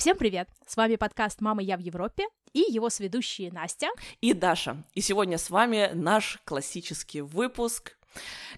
[0.00, 0.48] Всем привет!
[0.66, 2.24] С вами подкаст «Мама, я в Европе»
[2.54, 3.88] и его сведущие Настя
[4.22, 4.82] и Даша.
[4.94, 7.98] И сегодня с вами наш классический выпуск,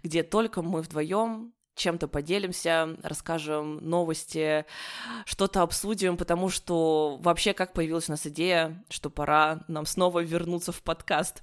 [0.04, 4.66] где только мы вдвоем чем-то поделимся, расскажем новости,
[5.27, 10.70] что-то обсудим, потому что вообще как появилась у нас идея, что пора нам снова вернуться
[10.70, 11.43] в подкаст.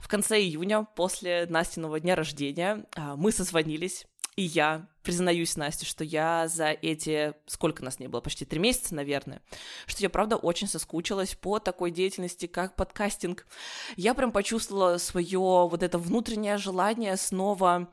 [0.00, 4.06] В конце июня, после Настиного дня рождения, а, мы созвонились,
[4.36, 8.94] и я признаюсь, Настя, что я за эти, сколько нас не было, почти три месяца,
[8.94, 9.42] наверное,
[9.86, 13.46] что я, правда, очень соскучилась по такой деятельности, как подкастинг.
[13.96, 17.88] Я прям почувствовала свое вот это внутреннее желание снова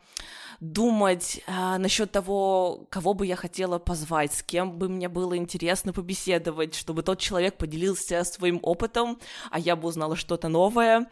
[0.60, 5.94] думать а, насчет того, кого бы я хотела позвать, с кем бы мне было интересно
[5.94, 9.20] побеседовать, чтобы тот человек поделился своим опытом,
[9.52, 11.08] а я бы узнала что-то новое.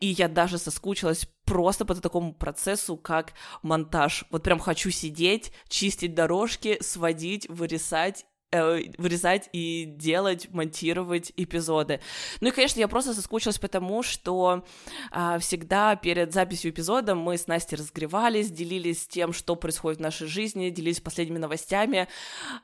[0.00, 4.24] И я даже соскучилась просто по такому процессу, как монтаж.
[4.30, 5.37] Вот прям хочу сидеть,
[5.68, 12.00] чистить дорожки, сводить, вырезать Э, вырезать и делать, монтировать эпизоды.
[12.40, 14.64] Ну и, конечно, я просто соскучилась потому, что
[15.10, 20.28] а, всегда перед записью эпизода мы с Настей разгревались, делились тем, что происходит в нашей
[20.28, 22.08] жизни, делились последними новостями,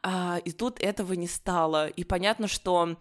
[0.02, 1.88] а, и тут этого не стало.
[1.88, 2.96] И понятно, что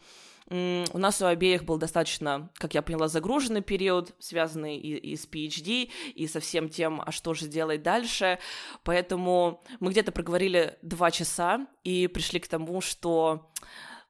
[0.49, 5.27] у нас у обеих был достаточно, как я поняла, загруженный период, связанный и, и с
[5.27, 8.39] PhD, и со всем тем, а что же делать дальше.
[8.83, 13.49] Поэтому мы где-то проговорили два часа и пришли к тому, что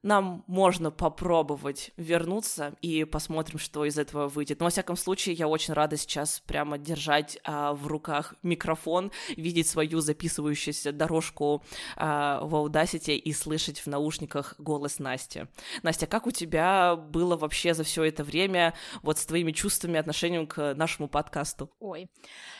[0.03, 4.59] нам можно попробовать вернуться и посмотрим, что из этого выйдет.
[4.59, 9.67] Но, во всяком случае, я очень рада сейчас прямо держать а, в руках микрофон, видеть
[9.67, 11.63] свою записывающуюся дорожку
[11.95, 15.47] а, в Audacity и слышать в наушниках голос Насти.
[15.81, 20.47] Настя, как у тебя было вообще за все это время вот с твоими чувствами, отношением
[20.47, 21.71] к нашему подкасту?
[21.79, 22.09] Ой,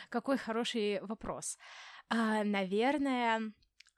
[0.08, 1.58] какой хороший вопрос.
[2.08, 3.52] А, наверное,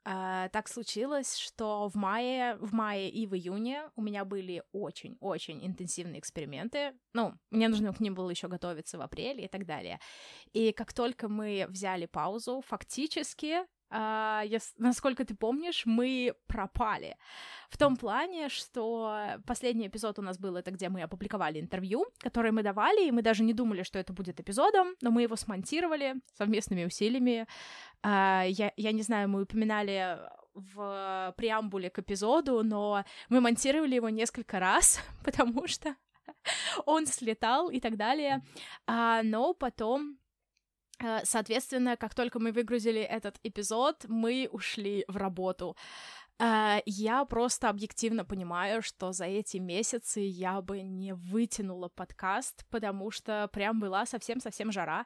[0.07, 5.67] Uh, так случилось, что в мае, в мае и в июне у меня были очень-очень
[5.67, 6.93] интенсивные эксперименты.
[7.11, 9.99] Ну, мне нужно к ним было еще готовиться в апреле и так далее.
[10.53, 17.15] И как только мы взяли паузу, фактически Uh, я, насколько ты помнишь, мы пропали.
[17.69, 22.51] В том плане, что последний эпизод у нас был, это где мы опубликовали интервью, которое
[22.51, 26.15] мы давали, и мы даже не думали, что это будет эпизодом, но мы его смонтировали
[26.37, 27.47] совместными усилиями.
[28.03, 30.17] Uh, я, я не знаю, мы упоминали
[30.53, 35.95] в преамбуле к эпизоду, но мы монтировали его несколько раз, потому что
[36.85, 38.43] он слетал и так далее.
[38.85, 40.17] Uh, но потом
[41.23, 45.75] соответственно, как только мы выгрузили этот эпизод, мы ушли в работу.
[46.39, 53.11] Э, я просто объективно понимаю, что за эти месяцы я бы не вытянула подкаст, потому
[53.11, 55.05] что прям была совсем-совсем жара.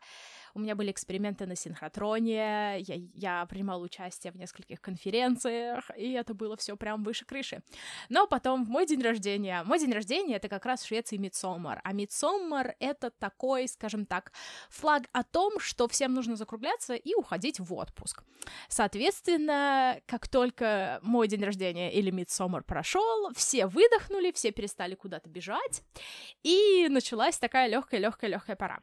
[0.53, 6.33] У меня были эксперименты на синхротроне, я, я принимала участие в нескольких конференциях, и это
[6.33, 7.61] было все прям выше крыши.
[8.09, 11.79] Но потом в мой день рождения, мой день рождения это как раз в Швеции Мидсоммар,
[11.83, 14.33] а Мидсоммар это такой, скажем так,
[14.69, 18.23] флаг о том, что всем нужно закругляться и уходить в отпуск.
[18.67, 25.83] Соответственно, как только мой день рождения или Мидсоммар прошел, все выдохнули, все перестали куда-то бежать,
[26.43, 28.79] и началась такая легкая-легкая-легкая пора.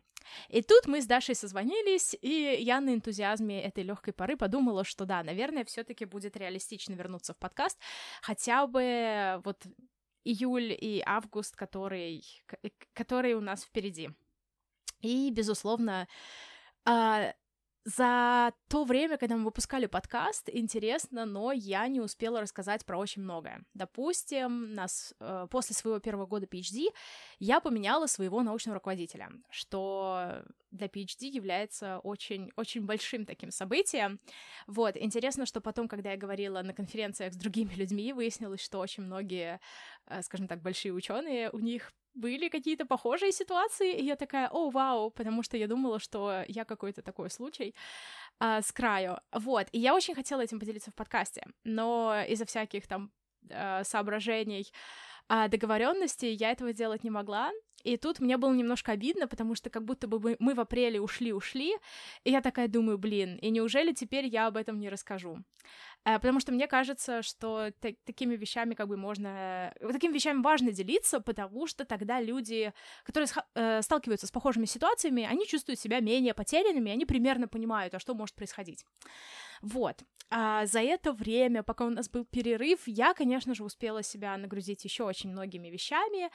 [0.48, 5.04] И тут мы с Дашей созвонились, и я на энтузиазме этой легкой поры подумала, что
[5.04, 7.78] да, наверное, все-таки будет реалистично вернуться в подкаст,
[8.22, 9.64] хотя бы вот
[10.24, 12.24] июль и август, который,
[12.92, 14.10] который у нас впереди.
[15.00, 16.08] И, безусловно,
[16.84, 17.34] а,
[17.96, 23.22] за то время, когда мы выпускали подкаст, интересно, но я не успела рассказать про очень
[23.22, 23.64] многое.
[23.72, 26.88] Допустим, нас, э, после своего первого года PhD
[27.38, 34.20] я поменяла своего научного руководителя, что для PhD является очень, очень большим таким событием.
[34.66, 39.04] Вот, интересно, что потом, когда я говорила на конференциях с другими людьми, выяснилось, что очень
[39.04, 39.60] многие,
[40.08, 44.70] э, скажем так, большие ученые, у них были какие-то похожие ситуации, и я такая, о,
[44.70, 47.74] вау, потому что я думала, что я какой-то такой случай
[48.38, 49.18] а, с краю.
[49.32, 53.10] Вот, и я очень хотела этим поделиться в подкасте, но из-за всяких там
[53.50, 54.66] а, соображений
[55.28, 57.50] а договоренностей я этого делать не могла.
[57.84, 61.76] И тут мне было немножко обидно, потому что как будто бы мы в апреле ушли-ушли,
[62.24, 65.38] и я такая думаю, блин, и неужели теперь я об этом не расскажу?
[66.04, 69.72] Э, потому что мне кажется, что та- такими вещами как бы можно...
[69.80, 72.72] Такими вещами важно делиться, потому что тогда люди,
[73.04, 77.98] которые э, сталкиваются с похожими ситуациями, они чувствуют себя менее потерянными, они примерно понимают, а
[77.98, 78.84] что может происходить.
[79.62, 80.04] Вот.
[80.30, 84.84] А за это время, пока у нас был перерыв, я, конечно же, успела себя нагрузить
[84.84, 86.30] еще очень многими вещами.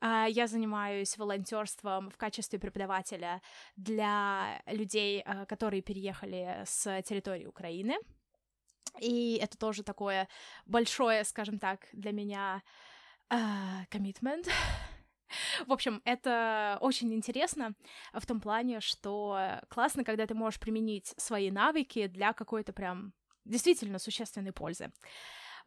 [0.00, 3.40] А, я занимаюсь волонтерством в качестве преподавателя
[3.76, 7.96] для людей, а, которые переехали с территории Украины.
[9.00, 10.28] И это тоже такое
[10.66, 12.62] большое, скажем так, для меня
[13.90, 14.46] коммитмент.
[14.46, 14.52] Uh,
[15.66, 17.74] в общем, это очень интересно
[18.12, 23.12] в том плане, что классно, когда ты можешь применить свои навыки для какой-то прям
[23.44, 24.90] действительно существенной пользы.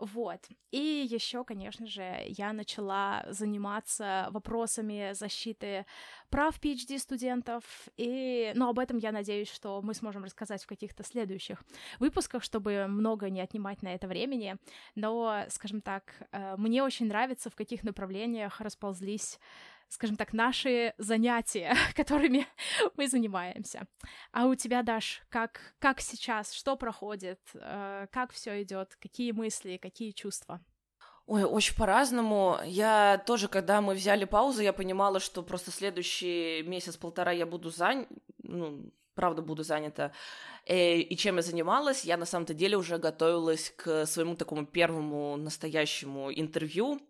[0.02, 0.40] Вот.
[0.72, 5.86] И еще, конечно же, я начала заниматься вопросами защиты
[6.32, 7.64] прав PhD студентов,
[7.98, 11.64] и, но об этом я надеюсь, что мы сможем рассказать в каких-то следующих
[12.00, 14.56] выпусках, чтобы много не отнимать на это времени.
[14.96, 19.40] Но, скажем так, э, мне очень нравится, в каких направлениях расползлись
[19.92, 22.48] скажем так, наши занятия, которыми
[22.98, 23.88] мы занимаемся.
[24.32, 29.78] А у тебя, Даш, как, как сейчас, что проходит, э, как все идет, какие мысли,
[29.78, 30.62] какие чувства?
[31.28, 32.58] Ой, очень по-разному.
[32.66, 38.08] Я тоже, когда мы взяли паузу, я понимала, что просто следующий месяц-полтора я буду занят,
[38.44, 40.14] ну, правда, буду занята.
[40.66, 42.06] Э, и чем я занималась?
[42.06, 47.02] Я на самом-то деле уже готовилась к своему такому первому настоящему интервью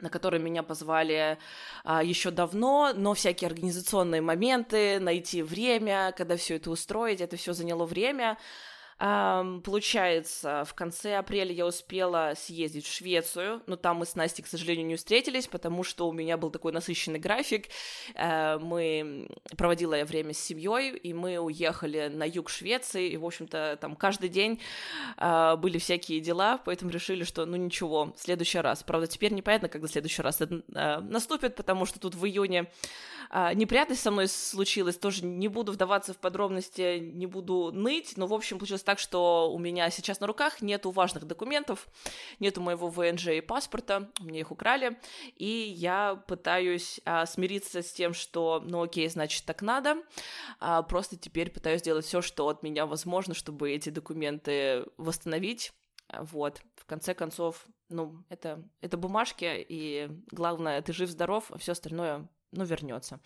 [0.00, 1.38] на который меня позвали
[1.84, 7.52] а, еще давно, но всякие организационные моменты, найти время, когда все это устроить, это все
[7.52, 8.36] заняло время.
[8.98, 14.46] Получается, в конце апреля я успела съездить в Швецию, но там мы с Настей, к
[14.46, 17.66] сожалению, не встретились, потому что у меня был такой насыщенный график.
[18.14, 19.28] Э, мы
[19.58, 23.96] проводила я время с семьей, и мы уехали на юг Швеции, и, в общем-то, там
[23.96, 24.62] каждый день
[25.18, 28.82] э, были всякие дела, поэтому решили, что, ну ничего, в следующий раз.
[28.82, 32.70] Правда, теперь непонятно, когда следующий раз это э, наступит, потому что тут в июне
[33.54, 38.32] неприятность со мной случилась, тоже не буду вдаваться в подробности, не буду ныть, но, в
[38.32, 41.88] общем, получилось так, что у меня сейчас на руках нету важных документов,
[42.38, 44.98] нету моего ВНЖ и паспорта, мне их украли,
[45.36, 49.96] и я пытаюсь а, смириться с тем, что, ну окей, значит, так надо,
[50.60, 55.72] а, просто теперь пытаюсь сделать все, что от меня возможно, чтобы эти документы восстановить,
[56.20, 62.28] вот, в конце концов, ну, это, это бумажки, и главное, ты жив-здоров, а все остальное
[62.52, 63.20] ну, вернется.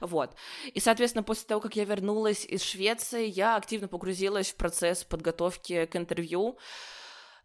[0.00, 0.34] Вот.
[0.72, 5.86] И, соответственно, после того, как я вернулась из Швеции, я активно погрузилась в процесс подготовки
[5.86, 6.58] к интервью.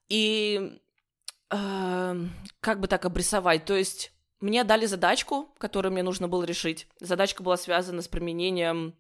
[0.07, 0.79] И
[1.49, 2.15] э,
[2.59, 3.65] как бы так обрисовать?
[3.65, 6.87] То есть мне дали задачку, которую мне нужно было решить.
[6.99, 8.95] Задачка была связана с применением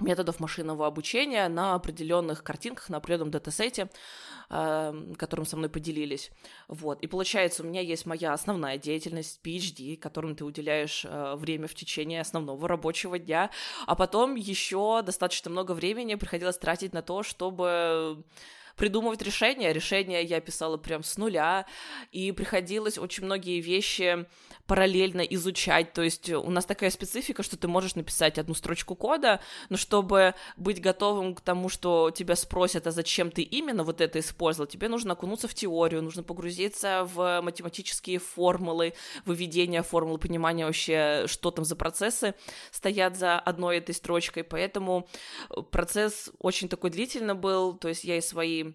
[0.00, 3.90] методов машинного обучения на определенных картинках, на определенном датасете,
[4.48, 6.30] э, которым со мной поделились.
[6.68, 7.00] Вот.
[7.02, 11.74] И получается, у меня есть моя основная деятельность, PhD, которым ты уделяешь э, время в
[11.74, 13.50] течение основного рабочего дня,
[13.86, 18.24] а потом еще достаточно много времени приходилось тратить на то, чтобы
[18.76, 19.72] придумывать решения.
[19.72, 21.66] Решения я писала прям с нуля,
[22.12, 24.26] и приходилось очень многие вещи
[24.66, 25.92] параллельно изучать.
[25.92, 30.34] То есть у нас такая специфика, что ты можешь написать одну строчку кода, но чтобы
[30.56, 34.88] быть готовым к тому, что тебя спросят, а зачем ты именно вот это использовал, тебе
[34.88, 38.94] нужно окунуться в теорию, нужно погрузиться в математические формулы,
[39.24, 42.34] выведение формулы, понимание вообще, что там за процессы
[42.70, 44.44] стоят за одной этой строчкой.
[44.44, 45.08] Поэтому
[45.72, 48.74] процесс очень такой длительный был, то есть я и свои be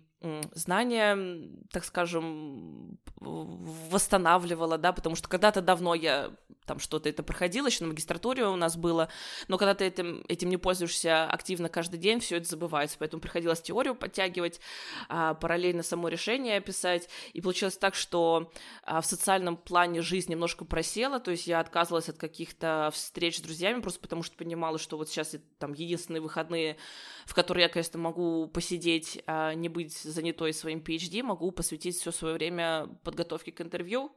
[0.54, 6.32] знания, так скажем, восстанавливала, да, потому что когда-то давно я
[6.66, 9.10] там что-то это проходило, еще на магистратуре у нас было,
[9.48, 13.62] но когда ты этим, этим не пользуешься активно каждый день, все это забывается, поэтому приходилось
[13.62, 14.60] теорию подтягивать,
[15.08, 18.52] а, параллельно само решение писать, и получилось так, что
[18.84, 23.42] а, в социальном плане жизнь немножко просела, то есть я отказывалась от каких-то встреч с
[23.42, 26.78] друзьями, просто потому что понимала, что вот сейчас там единственные выходные,
[27.26, 32.12] в которые я, конечно, могу посидеть, а не быть занятой своим PhD, могу посвятить все
[32.12, 34.12] свое время подготовке к интервью.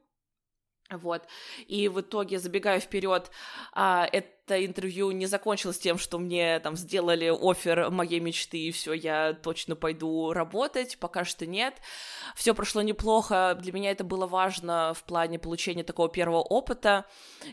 [0.90, 1.24] Вот.
[1.66, 3.30] И в итоге, забегая вперед,
[3.74, 8.94] а, это интервью не закончилось тем, что мне там сделали офер моей мечты, и все,
[8.94, 10.98] я точно пойду работать.
[10.98, 11.74] Пока что нет.
[12.34, 13.54] Все прошло неплохо.
[13.60, 17.04] Для меня это было важно в плане получения такого первого опыта.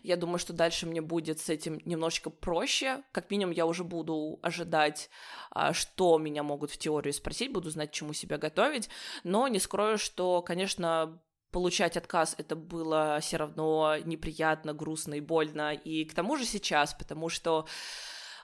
[0.02, 3.04] Я думаю, что дальше мне будет с этим немножечко проще.
[3.12, 5.10] Как минимум, я уже буду ожидать,
[5.52, 8.88] а, что меня могут в теории спросить, буду знать, чему себя готовить.
[9.26, 11.20] Но не скрою, что, конечно,
[11.56, 15.74] получать отказ это было все равно неприятно, грустно и больно.
[15.74, 17.66] И к тому же сейчас, потому что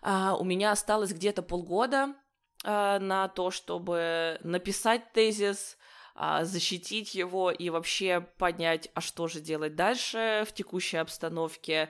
[0.02, 2.16] а, у меня осталось где-то полгода
[2.64, 5.78] а, на то, чтобы написать тезис,
[6.16, 11.90] а, защитить его и вообще понять, а что же делать дальше в текущей обстановке.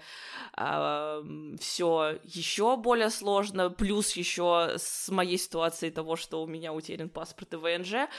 [0.53, 1.21] А,
[1.59, 7.53] все еще более сложно, плюс еще с моей ситуацией того, что у меня утерян паспорт
[7.53, 8.09] и ВНЖ.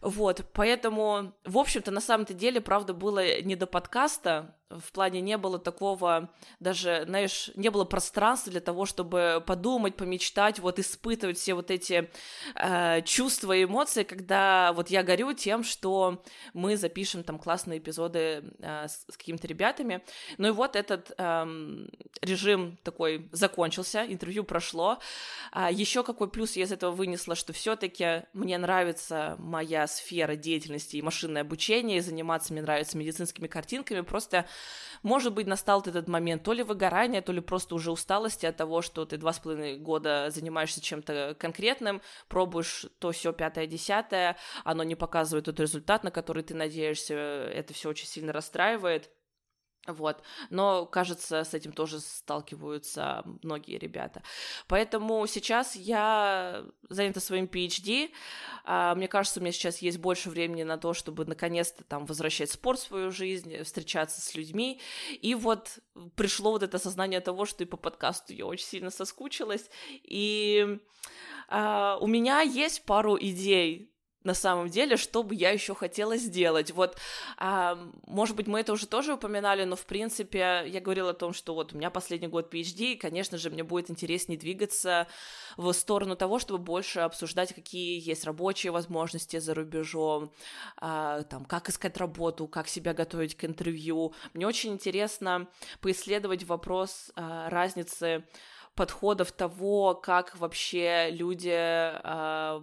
[0.00, 5.38] Вот, поэтому, в общем-то, на самом-то деле, правда, было не до подкаста, в плане не
[5.38, 11.54] было такого, даже, знаешь, не было пространства для того, чтобы подумать, помечтать, вот испытывать все
[11.54, 12.10] вот эти
[12.54, 16.22] э, чувства и эмоции, когда вот я горю тем, что
[16.52, 20.02] мы запишем там классные эпизоды э, с, с какими-то ребятами.
[20.36, 21.86] Ну и вот этот э,
[22.20, 24.98] режим такой закончился, интервью прошло.
[25.50, 30.96] А еще какой плюс я из этого вынесла, что все-таки мне нравится моя сфера деятельности
[30.96, 34.44] и машинное обучение, и заниматься мне нравится медицинскими картинками, просто
[35.02, 38.82] может быть, настал этот момент то ли выгорания, то ли просто уже усталости от того,
[38.82, 44.82] что ты два с половиной года занимаешься чем-то конкретным, пробуешь то все пятое, десятое, оно
[44.82, 49.10] не показывает тот результат, на который ты надеешься, это все очень сильно расстраивает.
[49.88, 54.22] Вот, но, кажется, с этим тоже сталкиваются многие ребята.
[54.66, 58.10] Поэтому сейчас я занята своим PhD.
[58.64, 62.50] А, мне кажется, у меня сейчас есть больше времени на то, чтобы наконец-то там возвращать
[62.50, 64.80] спорт в свою жизнь, встречаться с людьми.
[65.22, 65.78] И вот
[66.16, 69.70] пришло вот это осознание того, что и по подкасту я очень сильно соскучилась.
[70.02, 70.78] И
[71.48, 73.90] а, у меня есть пару идей
[74.24, 76.72] на самом деле, что бы я еще хотела сделать.
[76.72, 76.96] Вот,
[77.36, 81.32] а, может быть, мы это уже тоже упоминали, но, в принципе, я говорила о том,
[81.32, 85.06] что вот у меня последний год PhD, и, конечно же, мне будет интереснее двигаться
[85.56, 90.32] в сторону того, чтобы больше обсуждать, какие есть рабочие возможности за рубежом,
[90.76, 94.14] а, там, как искать работу, как себя готовить к интервью.
[94.34, 95.46] Мне очень интересно
[95.80, 98.24] поисследовать вопрос а, разницы
[98.78, 102.62] подходов того, как вообще люди э,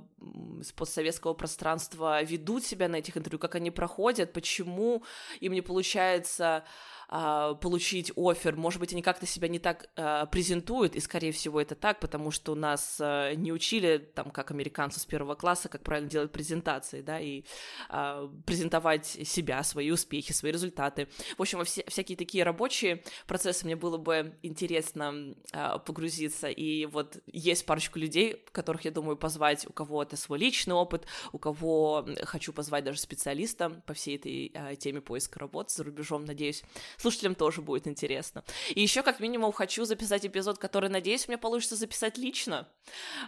[0.64, 5.04] с постсоветского пространства ведут себя на этих интервью, как они проходят, почему
[5.42, 6.64] им не получается
[7.08, 11.62] а, получить офер, может быть, они как-то себя не так а, презентуют, и, скорее всего,
[11.62, 15.70] это так, потому что у нас а, не учили, там, как американцы с первого класса,
[15.70, 17.44] как правильно делать презентации, да, и
[17.90, 21.08] а, презентовать себя, свои успехи, свои результаты.
[21.38, 26.86] В общем, во все, всякие такие рабочие процессы мне было бы интересно а, погрузиться, и
[26.86, 31.38] вот есть парочку людей, которых я думаю позвать, у кого это свой личный опыт, у
[31.38, 36.64] кого хочу позвать даже специалиста по всей этой а, теме поиска работы за рубежом, надеюсь,
[36.98, 38.44] слушателям тоже будет интересно.
[38.70, 42.68] И еще как минимум хочу записать эпизод, который, надеюсь, мне получится записать лично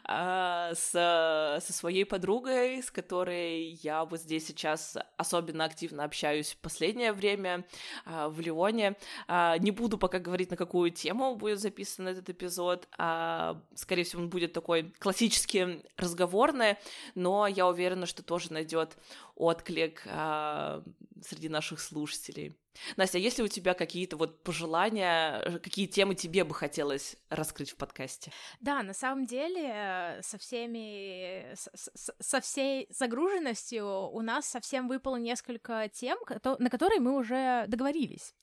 [0.03, 6.57] а, с, со своей подругой, с которой я вот здесь сейчас особенно активно общаюсь в
[6.57, 7.65] последнее время
[8.05, 8.95] а, в Лионе.
[9.27, 12.87] А, не буду пока говорить, на какую тему будет записан этот эпизод.
[12.97, 16.77] А, скорее всего, он будет такой классический разговорный,
[17.15, 18.97] но я уверена, что тоже найдет
[19.35, 20.83] отклик а,
[21.21, 22.55] среди наших слушателей.
[22.95, 27.71] Настя, есть ли у тебя какие-то вот пожелания, э, какие темы тебе бы хотелось раскрыть
[27.71, 28.31] в подкасте?
[28.59, 35.89] Да, на самом деле со всеми, со, со всей загруженностью у нас совсем выпало несколько
[35.93, 36.17] тем,
[36.59, 38.33] на которые мы уже договорились.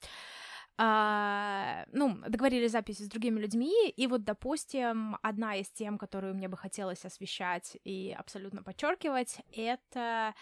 [0.77, 6.49] А, ну, договорились записи с другими людьми, и вот, допустим, одна из тем, которую мне
[6.49, 10.35] бы хотелось освещать и абсолютно подчеркивать, это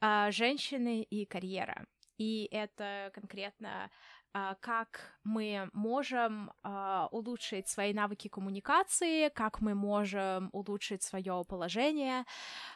[0.00, 1.86] а, женщины и карьера.
[2.18, 3.90] И это конкретно
[4.34, 12.24] а, как мы можем а, улучшить свои навыки коммуникации, как мы можем улучшить свое положение,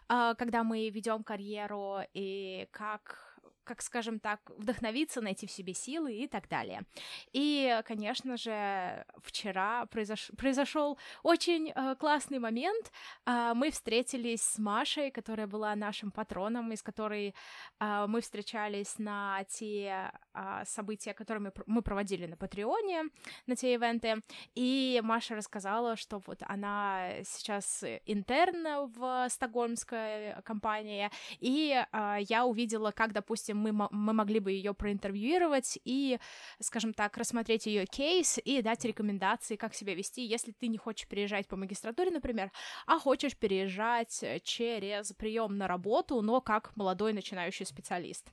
[0.08, 3.31] а, когда мы ведем карьеру, и как
[3.64, 6.82] как скажем так, вдохновиться, найти в себе силы и так далее.
[7.32, 10.30] И, конечно же, вчера произош...
[10.36, 12.92] произошел очень э, классный момент.
[13.26, 17.34] Э, мы встретились с Машей, которая была нашим патроном, из которой
[17.80, 23.04] э, мы встречались на те э, события, которые мы, мы проводили на Патреоне,
[23.46, 24.22] на те ивенты.
[24.54, 32.90] И Маша рассказала, что вот она сейчас интерн в стокгольмской компании, и э, я увидела,
[32.90, 36.18] как, допустим, допустим, мы, мы могли бы ее проинтервьюировать и,
[36.60, 41.06] скажем так, рассмотреть ее кейс и дать рекомендации, как себя вести, если ты не хочешь
[41.08, 42.50] переезжать по магистратуре, например,
[42.86, 48.26] а хочешь переезжать через прием на работу, но как молодой начинающий специалист.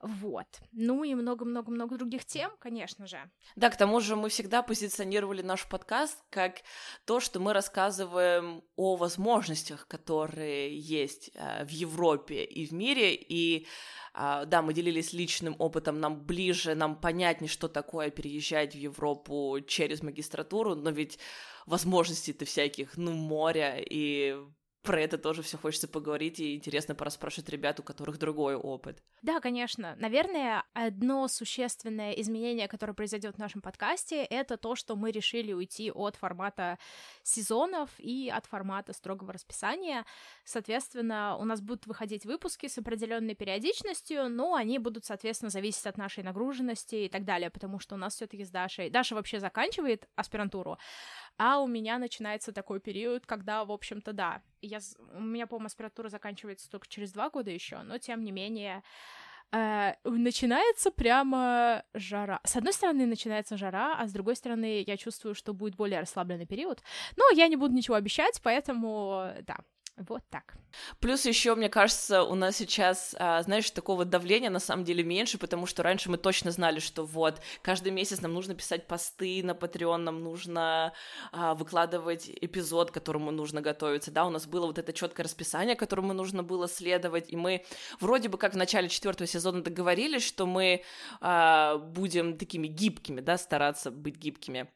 [0.00, 0.46] Вот.
[0.72, 3.18] Ну и много-много-много других тем, конечно же.
[3.56, 6.62] Да, к тому же мы всегда позиционировали наш подкаст как
[7.04, 13.66] то, что мы рассказываем о возможностях, которые есть э, в Европе и в мире, и
[14.12, 19.58] а, да, мы делились личным опытом, нам ближе, нам понятнее, что такое переезжать в Европу
[19.66, 21.18] через магистратуру, но ведь
[21.66, 24.36] возможностей-то всяких, ну, море, и
[24.82, 29.02] про это тоже все хочется поговорить, и интересно пораспрашивать ребят, у которых другой опыт.
[29.20, 29.94] Да, конечно.
[29.96, 35.90] Наверное, одно существенное изменение, которое произойдет в нашем подкасте, это то, что мы решили уйти
[35.90, 36.78] от формата
[37.22, 40.06] сезонов и от формата строгого расписания.
[40.44, 45.98] Соответственно, у нас будут выходить выпуски с определенной периодичностью, но они будут, соответственно, зависеть от
[45.98, 48.88] нашей нагруженности и так далее, потому что у нас все-таки с Дашей...
[48.88, 50.78] Даша вообще заканчивает аспирантуру,
[51.42, 54.78] а у меня начинается такой период, когда, в общем-то, да, я,
[55.14, 58.82] у меня, по-моему, аспиратура заканчивается только через два года еще, но тем не менее
[59.50, 62.40] э, начинается прямо жара.
[62.44, 66.44] С одной стороны, начинается жара, а с другой стороны, я чувствую, что будет более расслабленный
[66.44, 66.82] период.
[67.16, 69.60] Но я не буду ничего обещать, поэтому да,
[70.08, 70.54] вот так.
[70.98, 75.36] Плюс еще, мне кажется, у нас сейчас, а, знаешь, такого давления на самом деле меньше,
[75.36, 79.50] потому что раньше мы точно знали, что вот каждый месяц нам нужно писать посты на
[79.52, 80.92] Patreon, нам нужно
[81.32, 85.76] а, выкладывать эпизод, к которому нужно готовиться, да, у нас было вот это четкое расписание,
[85.76, 87.64] которому нужно было следовать, и мы
[88.00, 90.82] вроде бы как в начале четвертого сезона договорились, что мы
[91.20, 94.70] а, будем такими гибкими, да, стараться быть гибкими.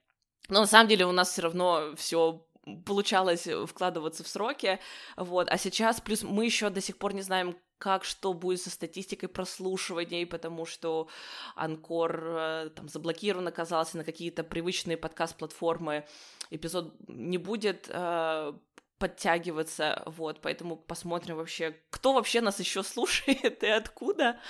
[0.49, 2.47] Но на самом деле у нас все равно все
[2.85, 4.79] получалось э, вкладываться в сроки,
[5.17, 8.71] вот, а сейчас, плюс мы еще до сих пор не знаем, как что будет со
[8.71, 11.09] статистикой прослушиваний, потому что
[11.55, 16.07] Анкор э, там заблокирован оказался на какие-то привычные подкаст-платформы,
[16.51, 18.53] эпизод не будет э,
[18.99, 24.41] подтягиваться, вот, поэтому посмотрим вообще, кто вообще нас еще слушает и откуда.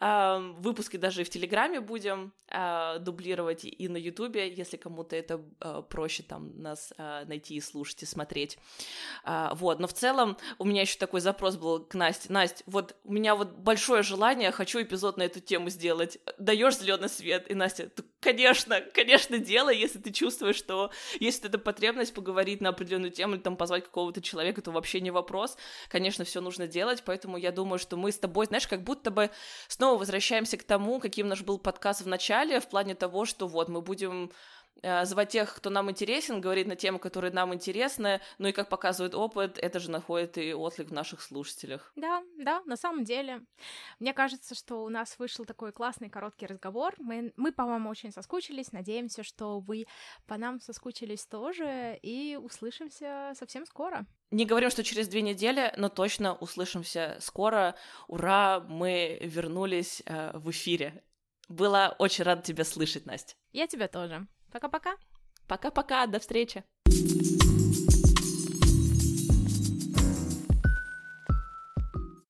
[0.00, 6.22] Выпуски даже в Телеграме будем а, дублировать и на Ютубе, если кому-то это а, проще
[6.22, 8.58] там нас а, найти и слушать и смотреть.
[9.24, 12.32] Вот, но в целом у меня еще такой запрос был к Насте.
[12.32, 16.18] Настя, вот у меня вот большое желание, хочу эпизод на эту тему сделать.
[16.38, 22.14] Даешь зеленый свет, и Настя, конечно, конечно, делай, если ты чувствуешь, что есть эта потребность
[22.14, 25.56] поговорить на определенную тему или там позвать какого-то человека, то вообще не вопрос.
[25.88, 29.30] Конечно, все нужно делать, поэтому я думаю, что мы с тобой, знаешь, как будто бы
[29.68, 33.68] снова возвращаемся к тому, каким наш был подкаст в начале, в плане того, что вот
[33.68, 34.30] мы будем
[34.82, 38.68] э, звать тех, кто нам интересен, говорить на темы, которые нам интересны, ну и как
[38.68, 41.92] показывает опыт, это же находит и отклик в наших слушателях.
[41.96, 43.40] Да, да, на самом деле.
[43.98, 46.94] Мне кажется, что у нас вышел такой классный короткий разговор.
[46.98, 49.86] Мы, мы по вам очень соскучились, надеемся, что вы
[50.26, 54.06] по нам соскучились тоже, и услышимся совсем скоро.
[54.30, 57.74] Не говорим, что через две недели, но точно услышимся скоро.
[58.06, 61.02] Ура, мы вернулись э, в эфире.
[61.48, 63.34] Было очень рада тебя слышать, Настя.
[63.52, 64.28] Я тебя тоже.
[64.50, 64.96] Пока-пока.
[65.46, 66.64] Пока-пока, до встречи.